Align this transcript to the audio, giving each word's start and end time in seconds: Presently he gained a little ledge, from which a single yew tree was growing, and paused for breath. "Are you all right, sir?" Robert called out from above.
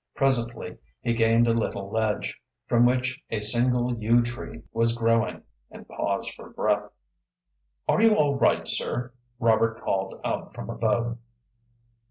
Presently 0.15 0.79
he 1.03 1.13
gained 1.13 1.47
a 1.47 1.53
little 1.53 1.91
ledge, 1.91 2.41
from 2.65 2.87
which 2.87 3.21
a 3.29 3.39
single 3.39 3.93
yew 3.99 4.23
tree 4.23 4.63
was 4.73 4.95
growing, 4.97 5.43
and 5.69 5.87
paused 5.87 6.33
for 6.33 6.49
breath. 6.49 6.89
"Are 7.87 8.01
you 8.01 8.15
all 8.15 8.33
right, 8.33 8.67
sir?" 8.67 9.11
Robert 9.39 9.79
called 9.79 10.19
out 10.25 10.55
from 10.55 10.71
above. 10.71 11.19